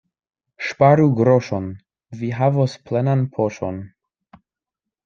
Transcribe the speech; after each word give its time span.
Ŝparu 0.67 1.05
groŝon— 1.19 1.69
vi 2.23 2.33
havos 2.41 2.77
plenan 2.89 3.25
poŝon. 3.39 3.81